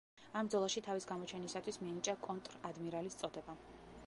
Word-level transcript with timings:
ამ 0.39 0.47
ბრძოლაში 0.47 0.81
თავის 0.87 1.05
გამოჩენისათვის 1.11 1.79
მიენიჭა 1.83 2.17
კონტრ-ადმირალის 2.27 3.23
წოდება. 3.23 3.61